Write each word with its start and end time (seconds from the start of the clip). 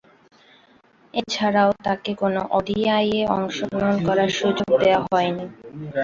এছাড়াও, 1.13 1.69
তাকে 1.85 2.11
কোন 2.21 2.35
ওডিআইয়ে 2.51 3.21
অংশগ্রহণ 3.37 3.97
করার 4.07 4.29
সুযোগ 4.39 4.69
দেয়া 4.81 4.99
হয়নি। 5.05 5.45